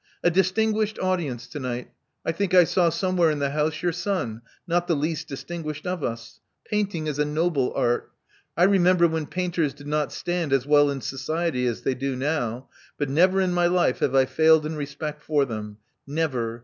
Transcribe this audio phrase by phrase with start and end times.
[0.23, 1.91] "A distinguished audience, to night.
[2.25, 5.43] I think I saw some where in the house, your son, not the least dis
[5.43, 6.39] tinguished of us.
[6.65, 8.11] Painting is a noble art.
[8.57, 12.67] I remember when painters did not stand as well in society as they do now;
[12.97, 15.77] but never in my life have I failed in respect for them.
[16.07, 16.59] Never.